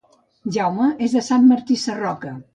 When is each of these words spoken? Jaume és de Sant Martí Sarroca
Jaume 0.55 0.87
és 1.09 1.13
de 1.19 1.23
Sant 1.29 1.47
Martí 1.53 1.79
Sarroca 1.85 2.35